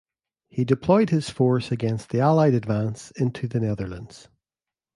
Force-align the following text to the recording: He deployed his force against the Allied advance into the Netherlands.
He 0.49 0.65
deployed 0.65 1.11
his 1.11 1.29
force 1.29 1.71
against 1.71 2.09
the 2.09 2.21
Allied 2.21 2.55
advance 2.55 3.11
into 3.17 3.47
the 3.47 3.59
Netherlands. 3.59 4.29